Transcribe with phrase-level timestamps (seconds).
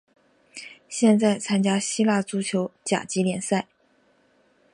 [0.89, 3.67] 现在参加希腊足球甲级联赛。